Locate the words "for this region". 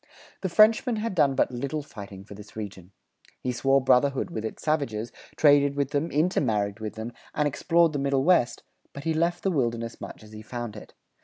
2.23-2.91